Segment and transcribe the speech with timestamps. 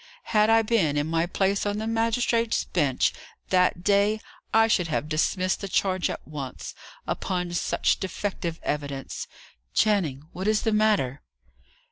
[0.33, 3.13] Had I been in my place on the magistrates' bench
[3.49, 4.19] that day,
[4.51, 6.73] I should have dismissed the charge at once,
[7.05, 9.27] upon such defective evidence.
[9.75, 11.21] Channing, what is the matter?"